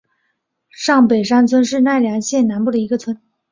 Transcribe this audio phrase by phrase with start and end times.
[0.71, 3.21] 上北山村是奈良县南部的一村。